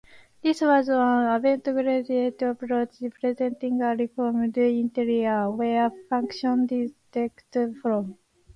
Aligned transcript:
This 0.41 0.61
was 0.61 0.89
an 0.89 0.97
avant-garde 1.27 2.41
approach, 2.41 3.03
presenting 3.19 3.83
a 3.83 3.95
'reformed 3.95 4.57
interior' 4.57 5.51
where 5.51 5.91
function 6.09 6.65
dictated 6.65 7.77
form. 7.83 8.17